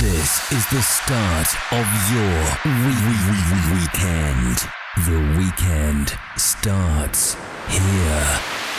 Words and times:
This 0.00 0.52
is 0.52 0.64
the 0.70 0.80
start 0.82 1.48
of 1.72 1.86
your 2.14 2.38
wee- 2.64 3.02
wee- 3.04 3.24
wee- 3.26 3.46
wee- 3.50 3.68
weekend. 3.80 4.56
The 5.08 5.18
weekend 5.38 6.14
starts 6.36 7.36
here. 7.68 8.26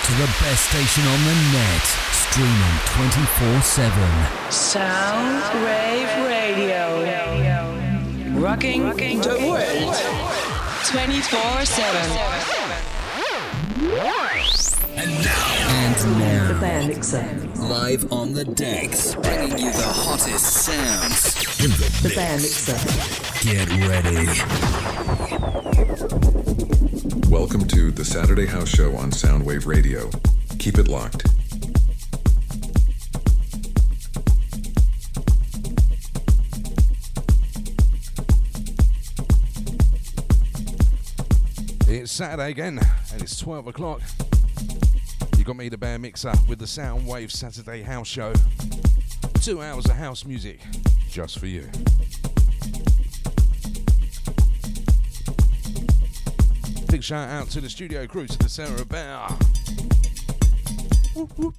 To 0.05 0.11
the 0.13 0.29
best 0.41 0.69
station 0.69 1.03
on 1.07 1.19
the 1.27 1.35
net, 1.51 1.85
streaming 2.23 2.77
24 2.95 3.61
7. 3.61 4.09
Sound 4.49 5.43
Rave 5.65 6.09
Radio. 6.25 6.83
Rocking, 8.39 8.83
the 8.89 9.37
world 9.49 9.95
24 10.85 11.65
7. 11.65 12.09
And 15.01 15.11
now, 16.19 16.53
The 16.53 16.59
Bear 16.59 16.85
Mixer. 16.85 17.23
live 17.55 18.11
on 18.11 18.33
the 18.33 18.43
decks, 18.43 19.15
bringing 19.15 19.57
you 19.57 19.71
the 19.71 19.81
hottest 19.81 20.45
sounds. 20.45 21.37
In 21.63 21.71
the 21.71 21.87
The 22.03 22.09
Bear 22.15 22.37
Get 23.45 23.69
ready. 23.87 24.27
Welcome 27.29 27.65
to 27.69 27.91
the 27.91 28.03
Saturday 28.03 28.45
House 28.45 28.67
Show 28.67 28.93
on 28.97 29.11
Soundwave 29.11 29.65
Radio. 29.65 30.09
Keep 30.57 30.79
it 30.79 30.89
locked. 30.89 31.23
It's 41.87 42.11
Saturday 42.11 42.51
again, 42.51 42.81
and 43.13 43.21
it's 43.21 43.39
12 43.39 43.67
o'clock. 43.67 44.01
Got 45.49 45.57
me, 45.57 45.67
the 45.67 45.79
Bear 45.79 45.97
Mixer, 45.97 46.31
with 46.47 46.59
the 46.59 46.65
Soundwave 46.65 47.31
Saturday 47.31 47.81
House 47.81 48.07
Show. 48.07 48.33
Two 49.41 49.63
hours 49.63 49.85
of 49.85 49.95
house 49.95 50.23
music, 50.23 50.59
just 51.09 51.39
for 51.39 51.47
you. 51.47 51.67
Big 56.91 57.03
shout 57.03 57.29
out 57.29 57.49
to 57.49 57.61
the 57.61 57.67
studio 57.67 58.05
crew, 58.05 58.27
to 58.27 58.37
the 58.37 58.47
Sarah 58.47 58.85
Bear. 58.85 59.27
Whoop, 61.15 61.35
whoop. 61.39 61.55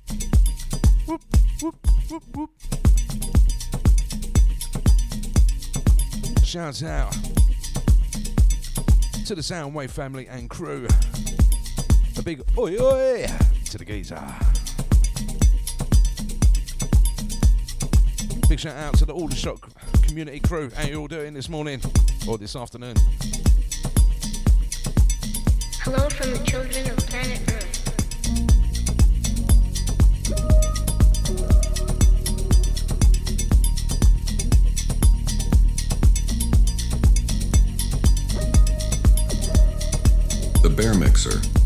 Whoop, 1.06 1.22
whoop, 1.60 1.74
whoop, 2.08 2.22
whoop. 2.36 2.50
Shout 6.44 6.84
out 6.84 7.12
to 9.26 9.34
the 9.34 9.42
Soundwave 9.42 9.90
family 9.90 10.28
and 10.28 10.48
crew. 10.48 10.86
A 12.16 12.22
big 12.22 12.40
oi 12.56 12.76
oi 12.78 13.26
to 13.70 13.78
the 13.78 13.84
geezer. 13.84 14.20
Big 18.48 18.58
shout 18.58 18.76
out 18.76 18.94
to 18.96 19.04
the 19.04 19.14
Aldershot 19.14 19.60
community 20.02 20.40
crew. 20.40 20.70
How 20.74 20.88
you 20.88 21.00
all 21.00 21.06
doing 21.06 21.34
this 21.34 21.48
morning 21.48 21.80
or 22.26 22.36
this 22.36 22.56
afternoon? 22.56 22.96
Hello 25.82 26.08
from 26.08 26.32
the 26.32 26.42
children 26.44 26.90
of 26.90 26.96
planet 27.06 27.40
Earth. 27.52 27.76
The 40.64 40.70
Bear 40.70 40.94
Mixer. 40.94 41.59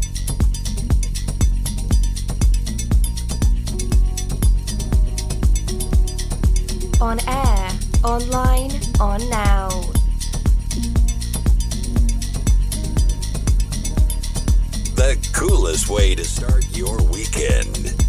On 7.05 7.20
air, 7.28 7.70
online, 8.02 8.70
on 8.98 9.28
now. 9.28 9.69
The 14.97 15.19
coolest 15.34 15.91
way 15.91 16.15
to 16.15 16.25
start 16.25 16.65
your 16.75 16.97
weekend. 17.12 18.03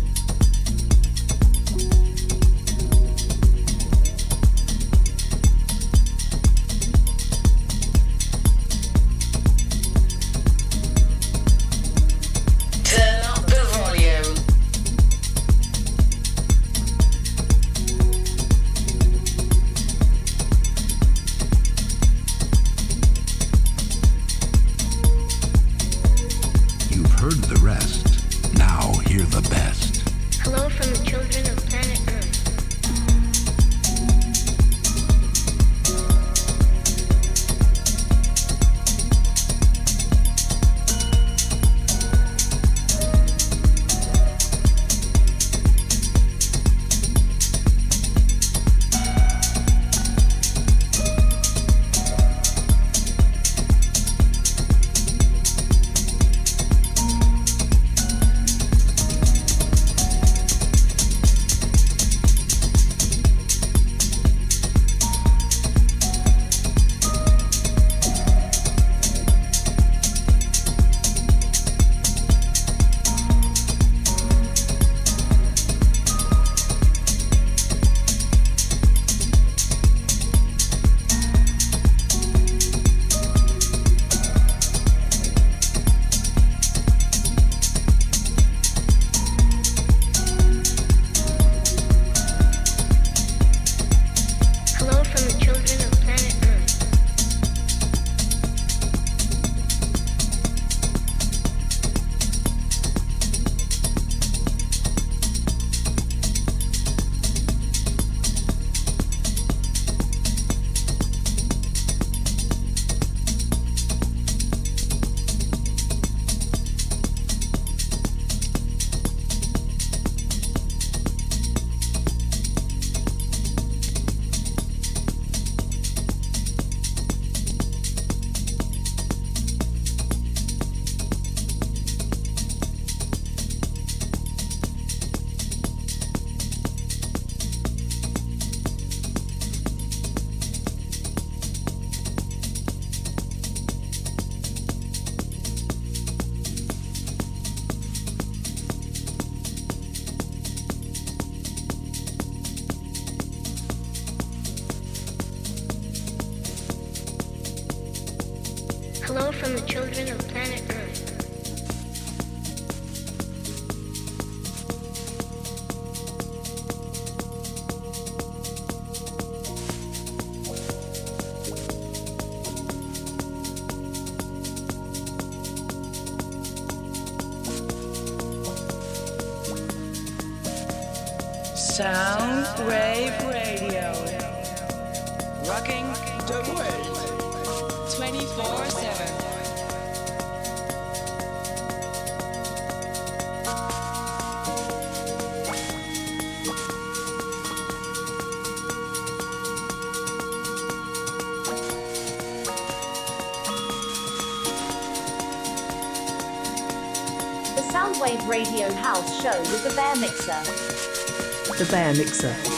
Bear 211.72 211.94
Mixer. 211.96 212.55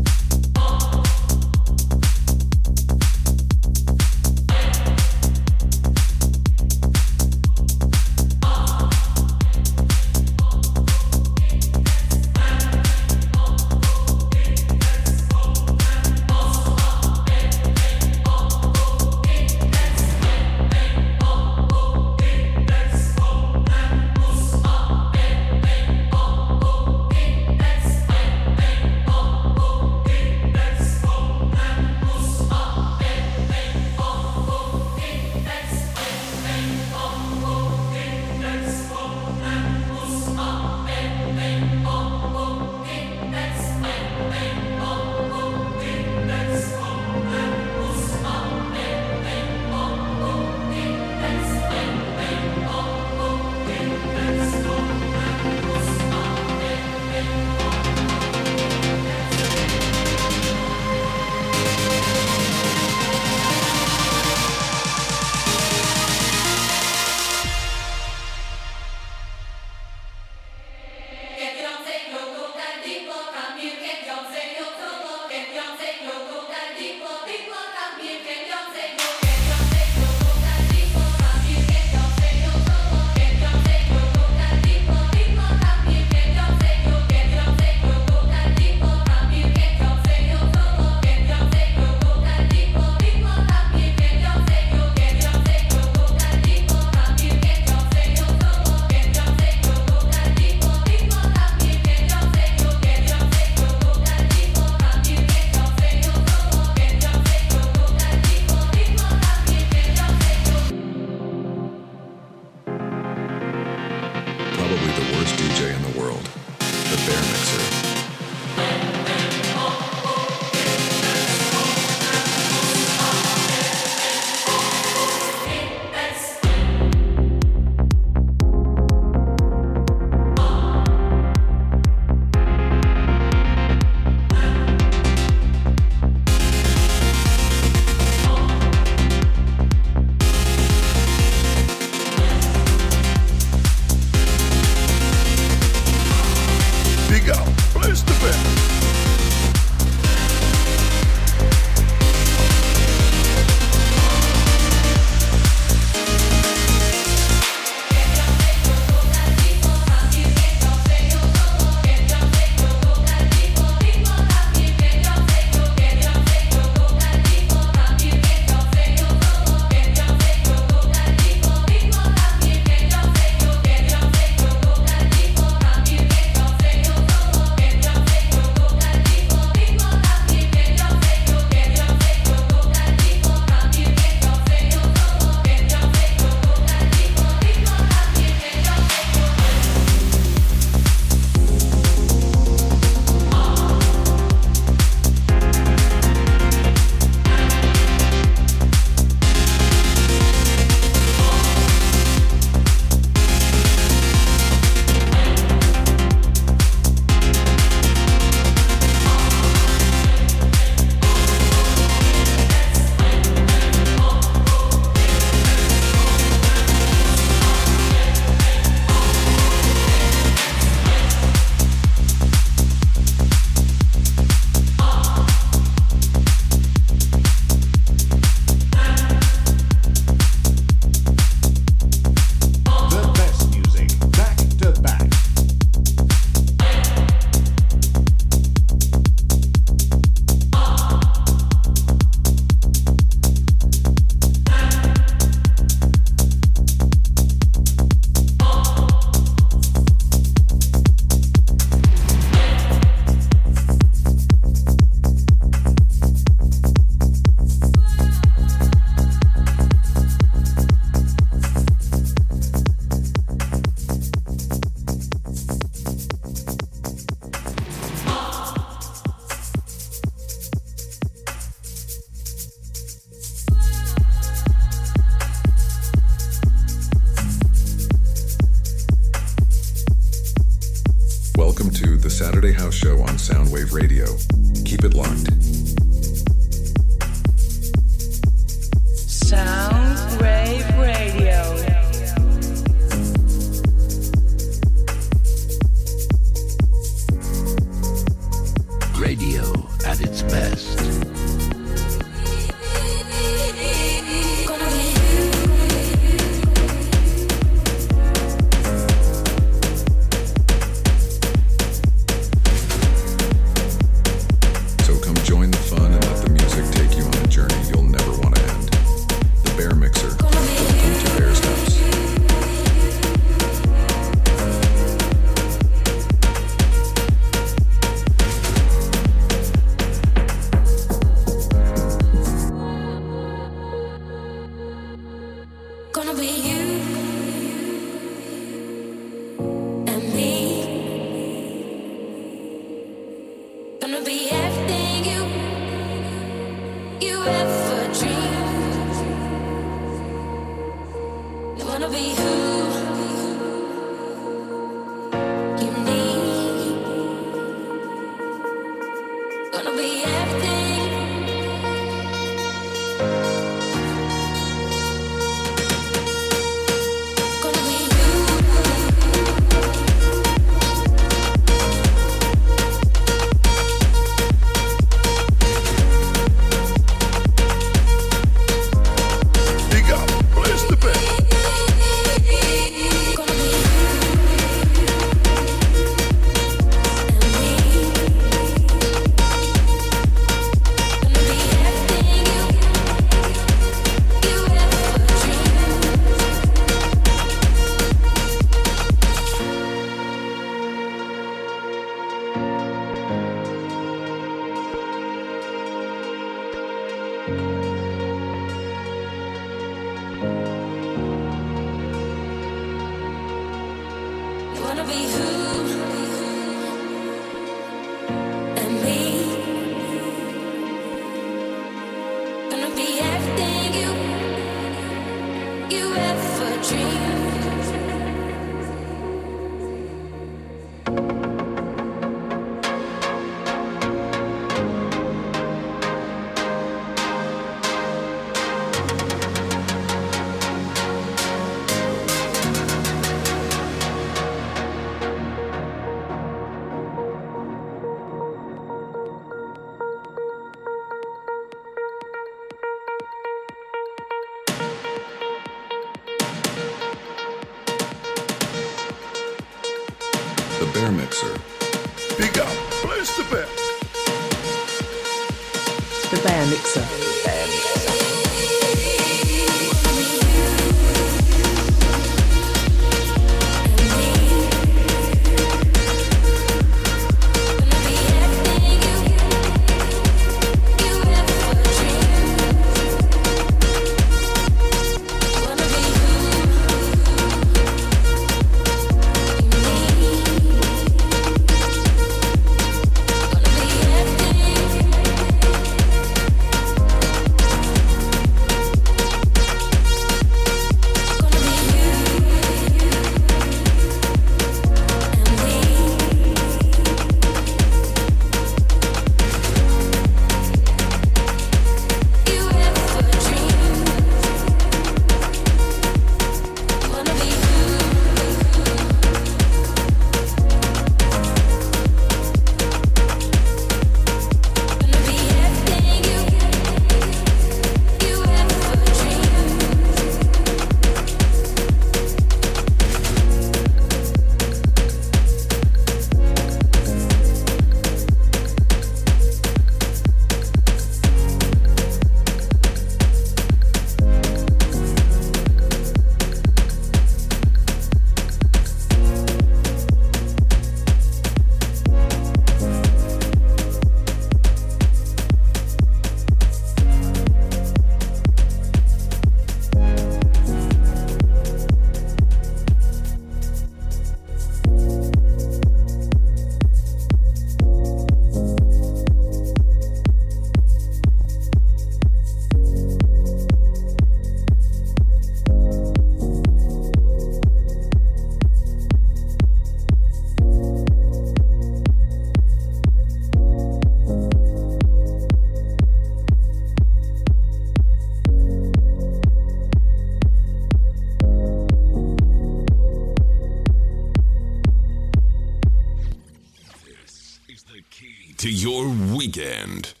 your 598.61 598.87
weekend. 599.15 600.00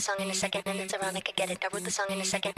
the 0.00 0.04
song 0.04 0.16
in 0.20 0.30
a 0.30 0.34
second 0.34 0.62
and 0.64 0.80
it's 0.80 0.94
ironic, 0.94 1.28
I 1.28 1.32
get 1.36 1.50
it. 1.50 1.58
I 1.62 1.68
wrote 1.70 1.84
the 1.84 1.90
song 1.90 2.06
in 2.08 2.20
a 2.20 2.24
second 2.24 2.54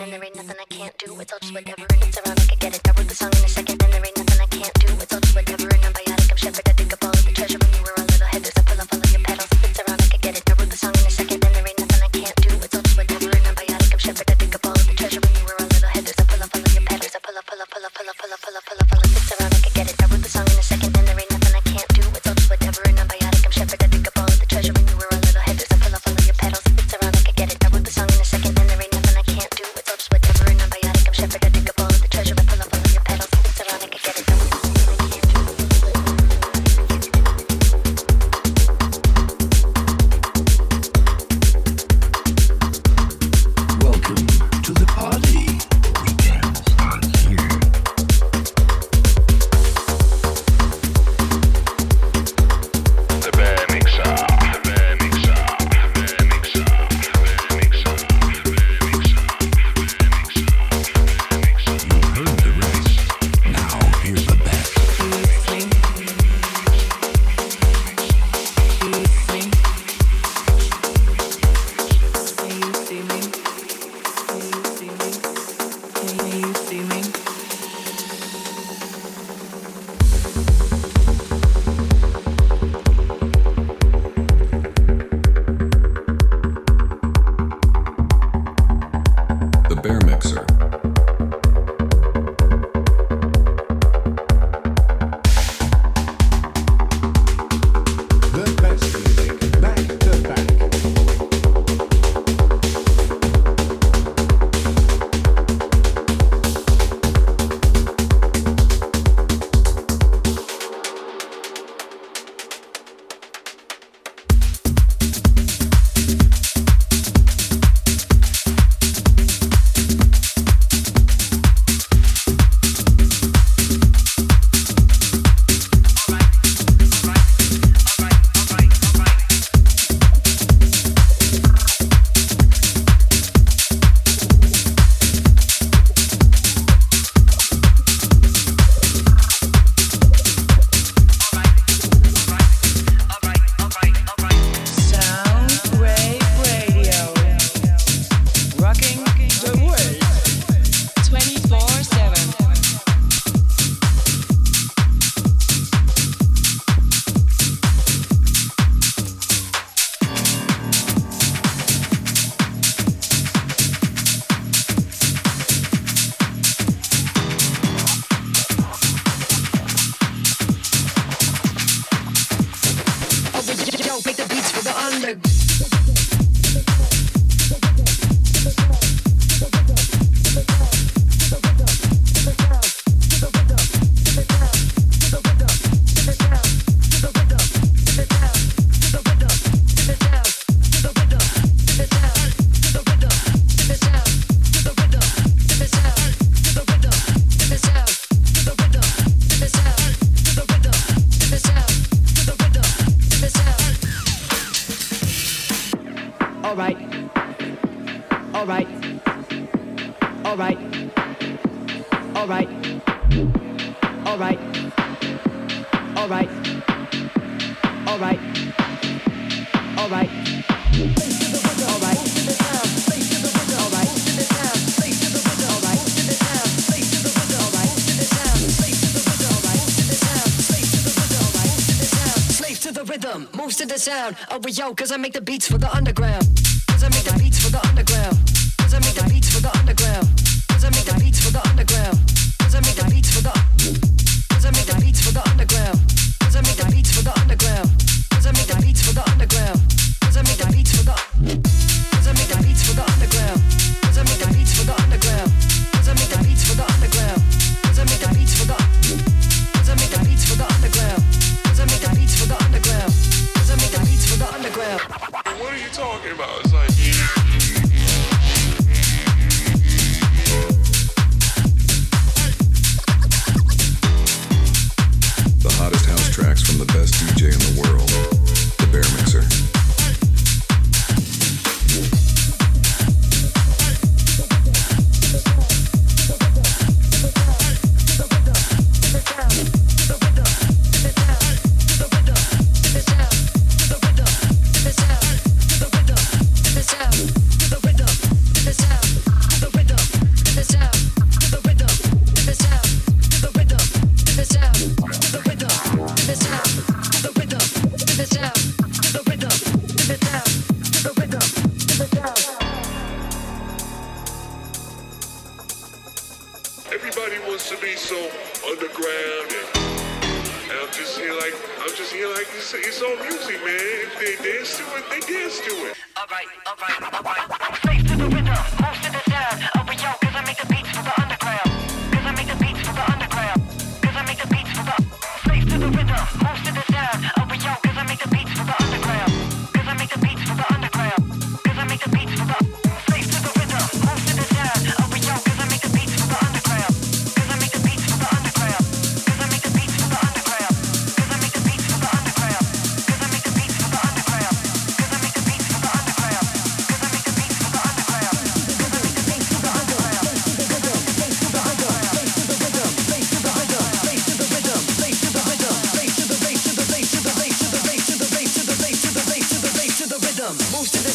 yo, 234.58 234.74
cause 234.74 234.92
I 234.92 234.96
make 234.96 235.12
the 235.12 235.20
beats 235.20 235.46
for 235.50 235.58
the 235.58 235.74
underground. 235.74 236.21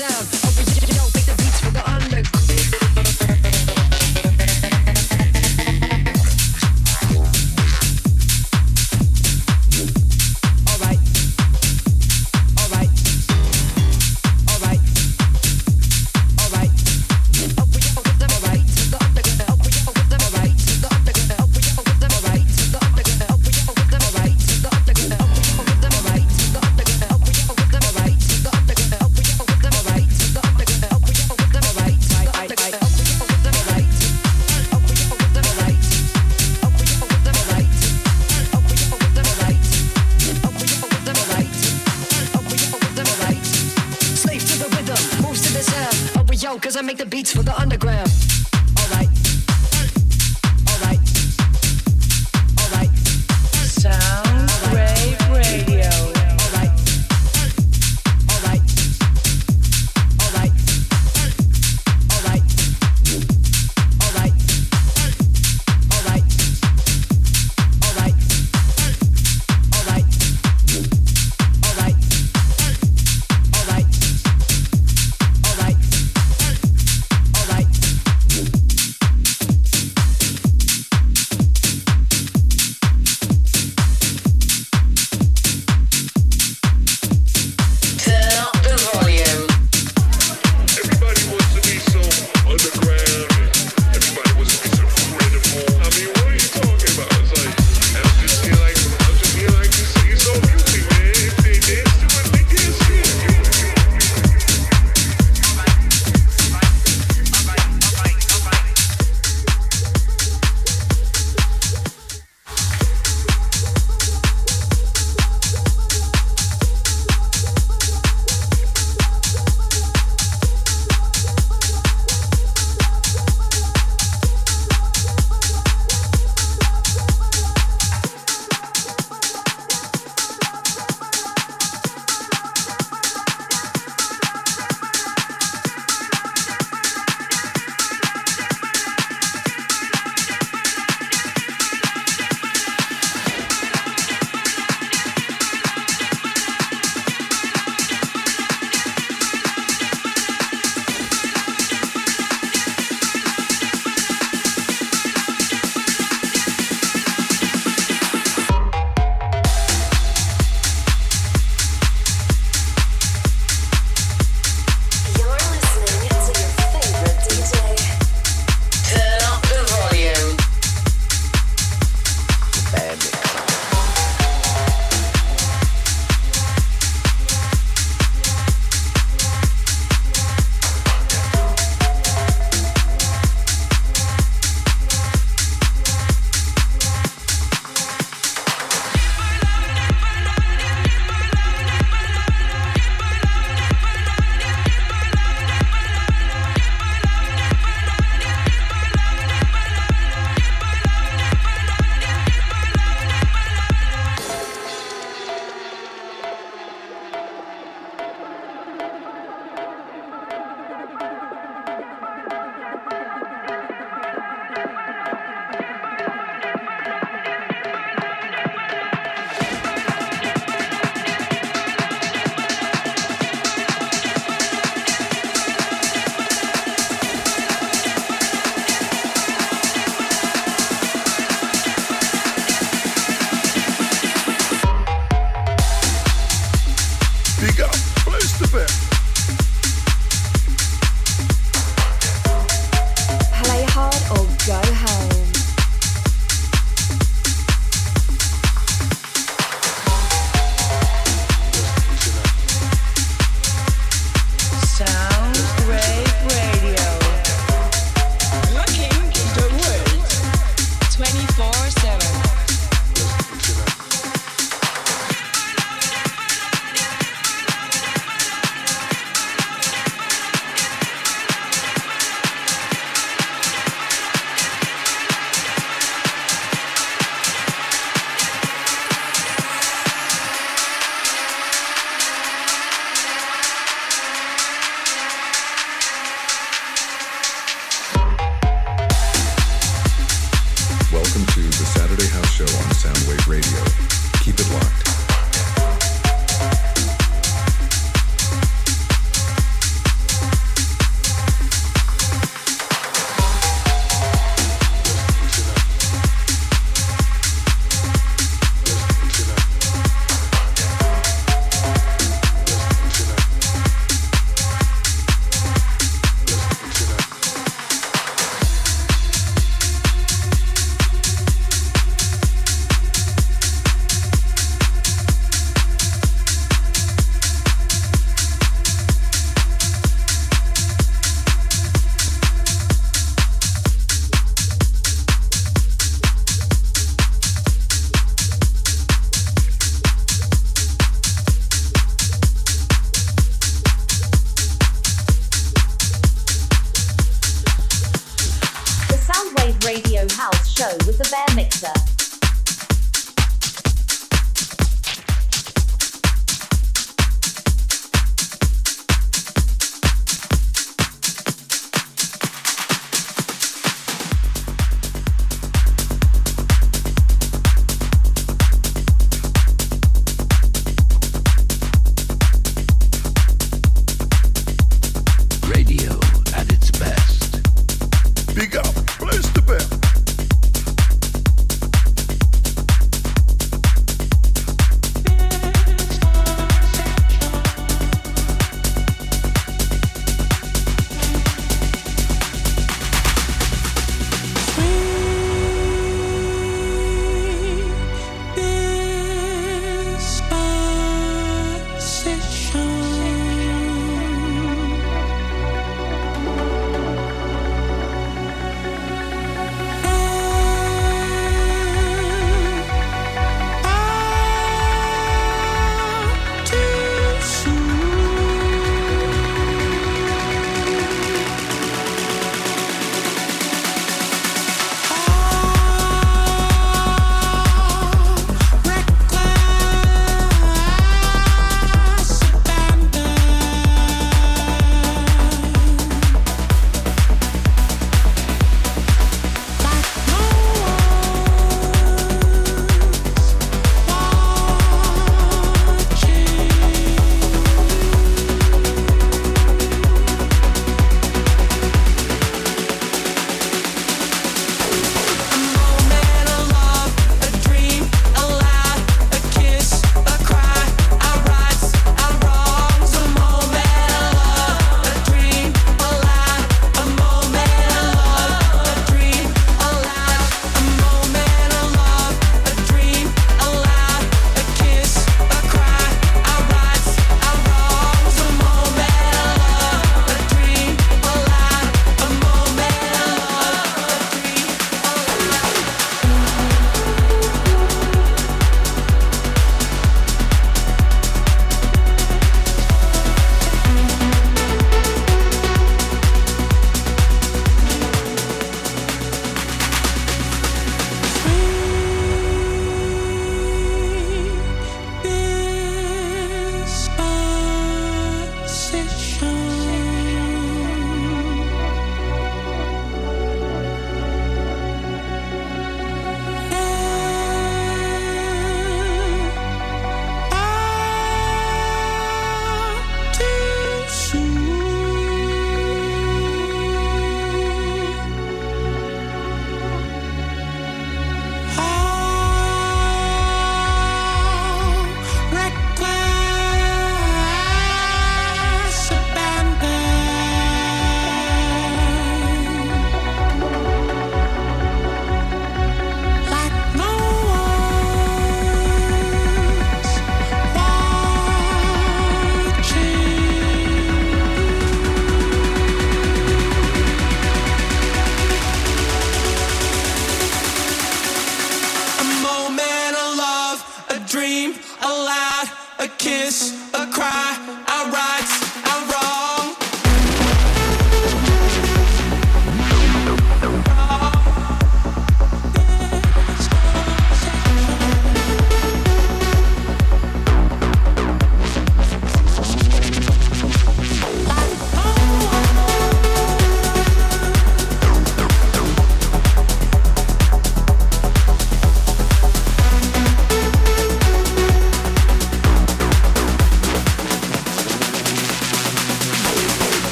Sound. 0.00 0.39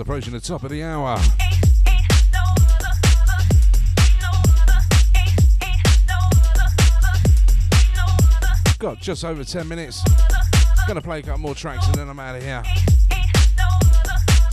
Approaching 0.00 0.32
the 0.32 0.40
top 0.40 0.62
of 0.62 0.70
the 0.70 0.84
hour. 0.84 1.18
Got 8.78 9.00
just 9.00 9.24
over 9.24 9.42
10 9.42 9.66
minutes. 9.66 10.04
Gonna 10.86 11.02
play 11.02 11.18
a 11.18 11.22
couple 11.22 11.40
more 11.40 11.54
tracks 11.56 11.84
and 11.86 11.96
then 11.96 12.08
I'm 12.08 12.20
out 12.20 12.36
of 12.36 12.42
here. 12.44 12.62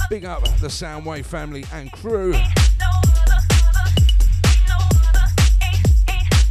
Big 0.09 0.25
up 0.25 0.43
the 0.59 0.67
Soundwave 0.67 1.25
family 1.25 1.63
and 1.73 1.91
crew. 1.91 2.33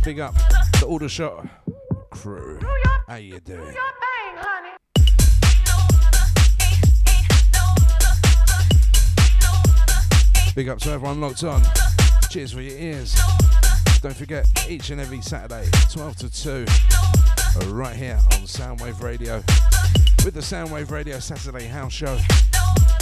Big 0.04 0.20
up 0.20 0.34
the 0.78 0.86
Aldershot 0.86 1.48
crew. 2.10 2.60
How 3.08 3.16
you 3.16 3.40
doing? 3.40 3.74
Big 10.55 10.68
up 10.68 10.78
to 10.78 10.90
everyone 10.90 11.20
locked 11.20 11.43
on. 11.43 11.62
Cheers 12.31 12.52
for 12.52 12.60
your 12.60 12.78
ears. 12.78 13.18
Don't 14.01 14.14
forget, 14.14 14.47
each 14.68 14.90
and 14.90 15.01
every 15.01 15.20
Saturday, 15.20 15.68
12 15.90 16.16
to 16.18 16.31
2, 16.31 16.66
right 17.72 17.97
here 17.97 18.20
on 18.32 18.43
Soundwave 18.43 19.02
Radio, 19.02 19.43
with 20.24 20.35
the 20.35 20.40
Soundwave 20.40 20.93
Radio 20.93 21.18
Saturday 21.18 21.66
House 21.66 21.93
Show, 21.93 22.16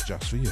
just 0.06 0.30
for 0.30 0.36
you. 0.36 0.50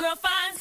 Girl 0.00 0.16
finds 0.16 0.59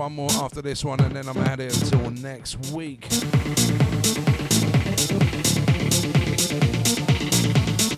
one 0.00 0.14
more 0.14 0.32
after 0.40 0.62
this 0.62 0.82
one, 0.82 0.98
and 1.00 1.14
then 1.14 1.28
I'm 1.28 1.36
at 1.36 1.60
it 1.60 1.76
until 1.82 2.10
next 2.10 2.56
week. 2.72 3.04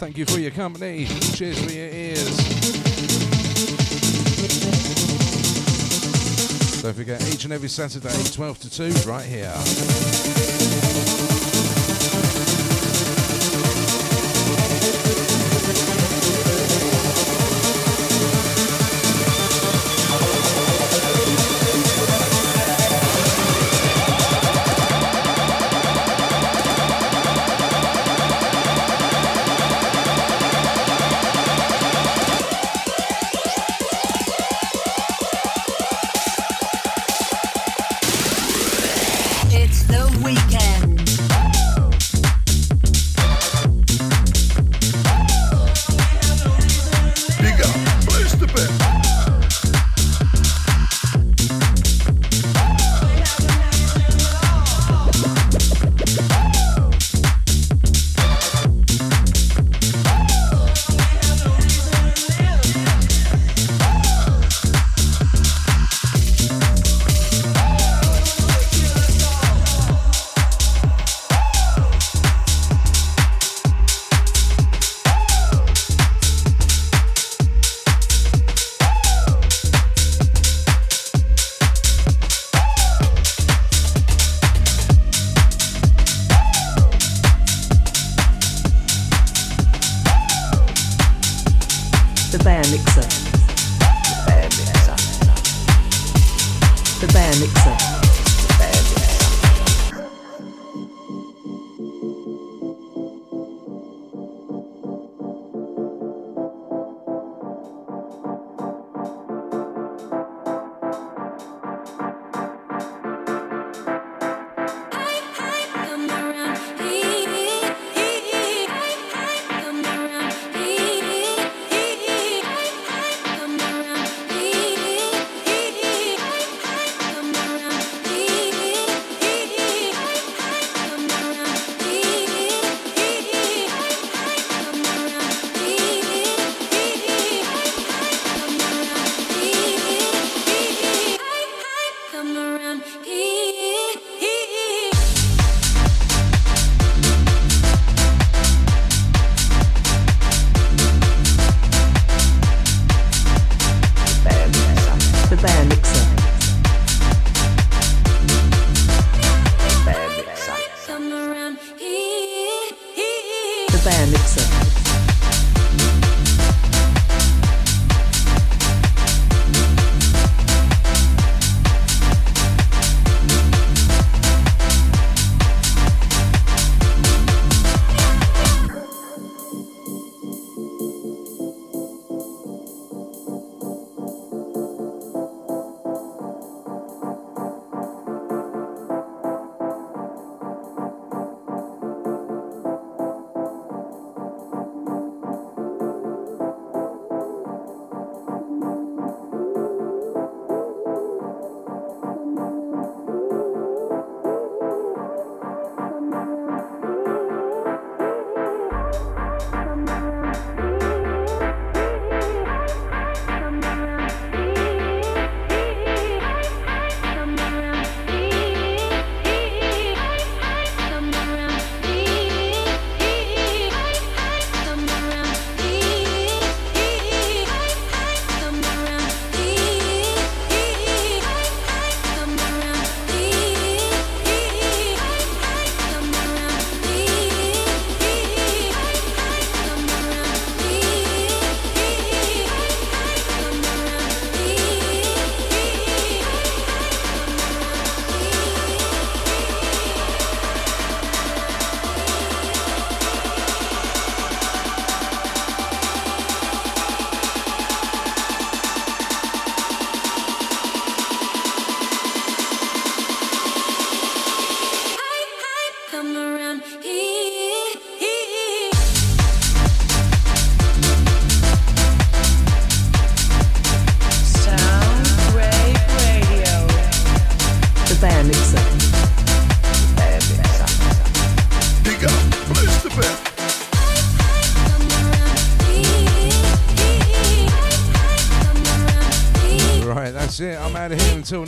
Thank 0.01 0.19
you 0.19 0.27
for 0.27 0.41
your 0.41 0.51
company. 0.51 1.07
Cheers 1.07 1.65
for 1.65 1.71
your 1.71 1.87
ears. 1.87 2.37
Don't 6.83 6.93
forget, 6.93 7.23
each 7.33 7.45
and 7.45 7.53
every 7.53 7.69
Saturday, 7.69 8.25
12 8.33 8.59
to 8.59 8.71
2, 9.05 9.09
right 9.09 9.25
here. 9.25 10.72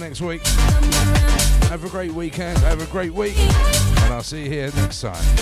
next 0.05 0.20
week. 0.20 0.47
Have 1.68 1.82
a 1.82 1.89
great 1.89 2.12
weekend, 2.12 2.59
have 2.59 2.82
a 2.82 2.86
great 2.93 3.14
week, 3.14 3.39
and 3.39 4.12
I'll 4.12 4.22
see 4.22 4.43
you 4.43 4.51
here 4.51 4.70
next 4.76 5.01
time. 5.01 5.34